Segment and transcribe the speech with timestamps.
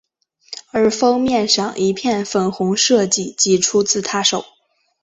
[0.71, 4.43] 而封面上一片粉红设计即出自她手。